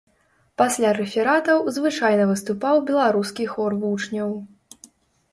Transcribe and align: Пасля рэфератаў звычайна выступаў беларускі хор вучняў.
Пасля 0.59 0.91
рэфератаў 0.99 1.59
звычайна 1.75 2.25
выступаў 2.31 2.81
беларускі 2.87 3.45
хор 3.53 3.71
вучняў. 3.85 4.33